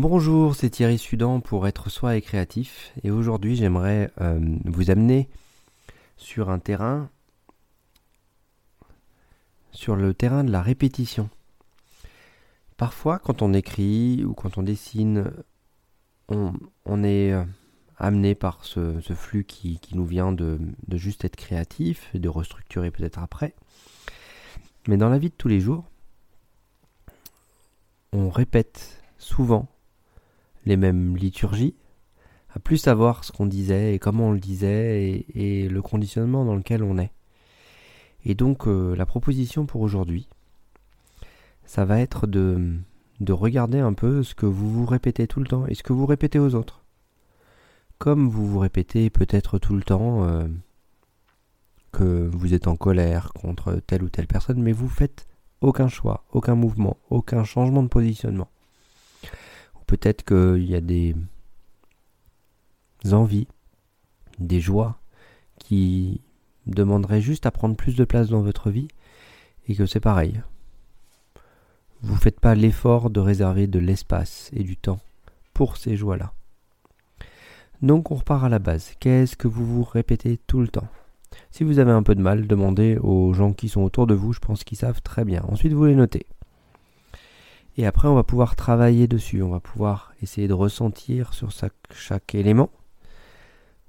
[0.00, 5.28] Bonjour, c'est Thierry Sudan pour être soi et créatif et aujourd'hui j'aimerais euh, vous amener
[6.16, 7.10] sur un terrain,
[9.72, 11.28] sur le terrain de la répétition.
[12.76, 15.32] Parfois quand on écrit ou quand on dessine,
[16.28, 17.44] on, est euh,
[17.96, 22.92] amené par ce, flux qui, nous vient de, de juste être créatif et de restructurer
[22.92, 23.52] peut-être après.
[24.86, 25.90] Mais dans la vie de tous les jours,
[28.12, 29.66] on répète souvent
[30.68, 31.74] les mêmes liturgies,
[32.50, 36.54] à plus savoir ce qu'on disait et comment on le disait et, le conditionnement dans
[36.54, 37.10] lequel on est.
[38.24, 40.28] Et donc euh, la proposition pour aujourd'hui,
[41.64, 42.76] ça va être de,
[43.20, 45.92] de regarder un peu ce que vous vous répétez tout le temps et ce que
[45.92, 46.84] vous répétez aux autres.
[47.98, 50.46] Comme vous vous répétez peut-être tout le temps euh,
[51.92, 55.26] que vous êtes en colère contre telle ou telle personne, mais vous faites
[55.62, 58.48] aucun choix, aucun mouvement, aucun changement de positionnement
[59.88, 61.16] peut-être qu'il y a des
[63.10, 63.48] envies,
[64.38, 65.00] des joies
[65.58, 66.20] qui
[66.66, 68.88] demanderaient juste à prendre plus de place dans votre vie
[69.66, 70.40] et que c'est pareil.
[72.02, 75.00] Vous ne faites pas l'effort de réserver de l'espace et du temps
[75.54, 76.32] pour ces joies-là.
[77.82, 78.92] Donc on repart à la base.
[79.00, 80.86] Qu'est-ce que vous vous répétez tout le temps?
[81.50, 84.32] Si vous avez un peu de mal, demandez aux gens qui sont autour de vous,
[84.32, 85.42] je pense qu'ils savent très bien.
[85.48, 86.26] Ensuite vous les notez.
[87.78, 89.40] Et après, on va pouvoir travailler dessus.
[89.40, 91.50] On va pouvoir essayer de ressentir sur
[91.92, 92.70] chaque, élément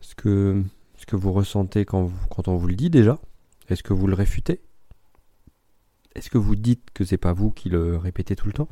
[0.00, 0.60] ce que,
[0.96, 3.20] ce que vous ressentez quand, quand on vous le dit déjà.
[3.68, 4.60] Est-ce que vous le réfutez?
[6.16, 8.68] Est-ce que vous dites que c'est pas vous qui le répétez tout le temps?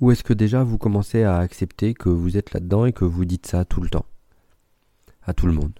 [0.00, 3.26] Ou est-ce que déjà vous commencez à accepter que vous êtes là-dedans et que vous
[3.26, 4.06] dites ça tout le temps?
[5.24, 5.78] À tout le monde,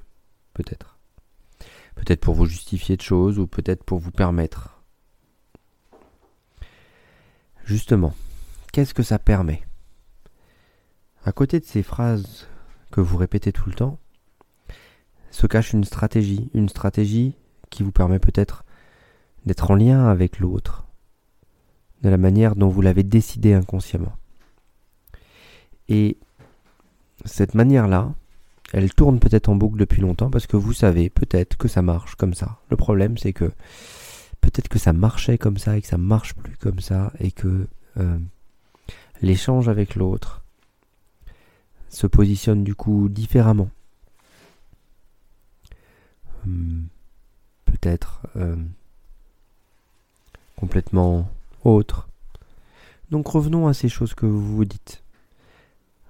[0.53, 0.99] peut-être.
[1.95, 4.80] Peut-être pour vous justifier de choses ou peut-être pour vous permettre
[7.71, 8.15] Justement,
[8.73, 9.63] qu'est-ce que ça permet?
[11.25, 12.49] À côté de ces phrases
[12.91, 14.01] que vous répétez tout le temps,
[15.31, 17.37] se cache une stratégie, une stratégie
[17.71, 18.65] qui vous permet peut-être
[19.47, 20.89] d'être en lien avec l'autre,
[22.03, 24.17] de la manière dont vous l'avez décidé inconsciemment.
[25.89, 26.17] Et
[27.25, 28.13] cette manière-là,
[28.73, 32.17] elle tourne peut-être en boucle depuis longtemps parce que vous savez peut-être que ça marche
[32.17, 32.59] comme ça.
[32.69, 33.53] Le problème, c'est que
[34.41, 37.67] peut-être que ça marchait comme ça et que ça marche plus comme ça et que
[37.97, 38.19] euh,
[39.23, 40.43] l'échange avec l'autre
[41.89, 43.71] se positionne du coup différemment.
[46.47, 46.89] Hum,
[47.65, 48.57] peut-être euh,
[50.57, 51.31] complètement
[51.65, 52.09] autre.
[53.11, 55.03] Donc revenons à ces choses que vous vous dites.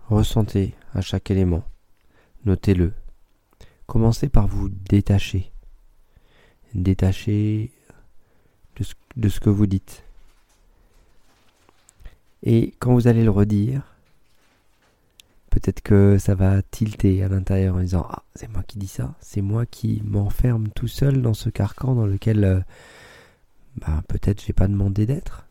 [0.08, 1.64] Ressentez à chaque élément.
[2.44, 2.92] Notez-le.
[3.86, 5.50] Commencez par vous détacher.
[6.74, 7.72] Détacher
[9.16, 10.04] de ce, que vous dites.
[12.42, 13.82] Et quand vous allez le redire,
[15.50, 19.14] peut-être que ça va tilter à l'intérieur en disant Ah, c'est moi qui dis ça,
[19.20, 22.60] c'est moi qui m'enferme tout seul dans ce carcan dans lequel euh,
[23.76, 25.46] bah, peut-être j'ai pas demandé d'être.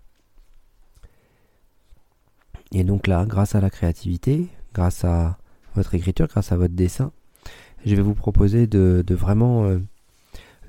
[2.71, 5.37] Et donc là, grâce à la créativité, grâce à
[5.75, 7.11] votre écriture, grâce à votre dessin,
[7.85, 9.79] je vais vous proposer de, vraiment euh,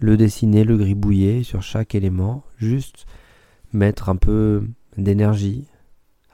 [0.01, 3.07] le dessiner, le gribouiller sur chaque élément, juste
[3.73, 4.67] mettre un peu
[4.97, 5.67] d'énergie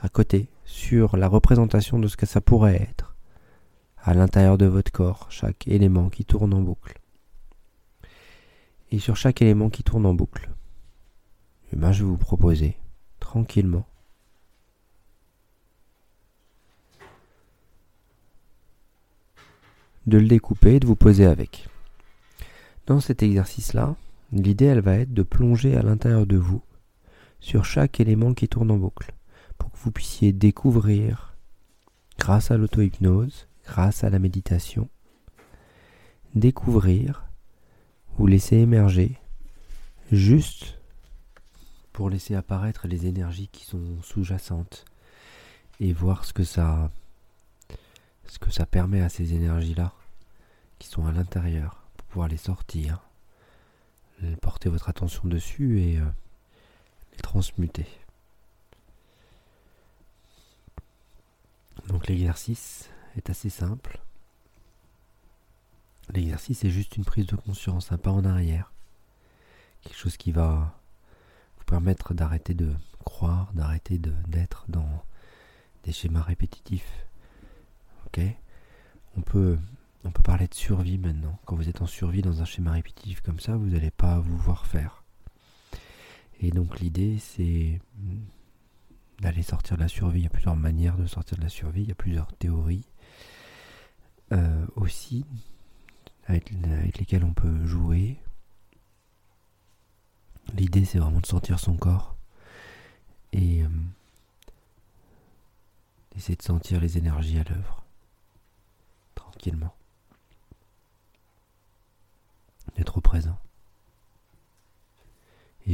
[0.00, 3.16] à côté sur la représentation de ce que ça pourrait être
[3.98, 7.00] à l'intérieur de votre corps, chaque élément qui tourne en boucle.
[8.92, 10.48] Et sur chaque élément qui tourne en boucle,
[11.72, 12.76] eh ben, je vous proposer
[13.18, 13.84] tranquillement
[20.06, 21.68] de le découper et de vous poser avec.
[22.86, 23.96] Dans cet exercice-là,
[24.32, 26.62] l'idée elle va être de plonger à l'intérieur de vous
[27.40, 29.12] sur chaque élément qui tourne en boucle
[29.58, 31.34] pour que vous puissiez découvrir
[32.18, 34.88] grâce à l'auto-hypnose, grâce à la méditation,
[36.36, 37.24] découvrir
[38.18, 39.18] ou laisser émerger
[40.12, 40.78] juste
[41.92, 44.84] pour laisser apparaître les énergies qui sont sous-jacentes
[45.80, 46.90] et voir ce que ça
[48.28, 49.92] ce que ça permet à ces énergies-là
[50.78, 51.85] qui sont à l'intérieur
[52.24, 53.00] les sortir,
[54.40, 56.04] porter votre attention dessus et euh,
[57.12, 57.86] les transmuter.
[61.88, 64.00] Donc l'exercice est assez simple.
[66.10, 68.72] L'exercice est juste une prise de conscience, un pas en arrière.
[69.82, 70.78] Quelque chose qui va
[71.58, 72.72] vous permettre d'arrêter de
[73.04, 75.04] croire, d'arrêter d'être dans
[75.84, 77.06] des schémas répétitifs.
[78.06, 78.20] Ok?
[79.16, 79.58] On peut
[80.06, 81.38] on peut parler de survie maintenant.
[81.44, 84.36] Quand vous êtes en survie dans un schéma répétitif comme ça, vous n'allez pas vous
[84.36, 85.02] voir faire.
[86.40, 87.80] Et donc l'idée, c'est
[89.20, 90.20] d'aller sortir de la survie.
[90.20, 92.84] Il y a plusieurs manières de sortir de la survie, il y a plusieurs théories
[94.32, 95.24] euh, aussi
[96.26, 96.50] avec,
[96.98, 98.16] lesquelles on peut jouer.
[100.54, 102.16] L'idée c'est vraiment de sentir son corps
[103.32, 103.68] et euh,
[106.16, 107.84] essayer de sentir les énergies à l'œuvre
[109.14, 109.74] tranquillement.
[112.76, 113.38] D'être présent.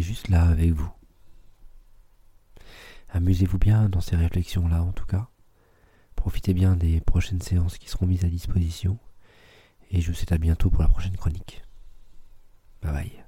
[0.03, 0.91] Juste là avec vous.
[3.11, 5.29] Amusez-vous bien dans ces réflexions-là en tout cas.
[6.17, 8.99] Profitez bien des prochaines séances qui seront mises à disposition.
[9.93, 11.63] Et je vous souhaite à bientôt pour la prochaine chronique.
[12.83, 13.22] Bye bye.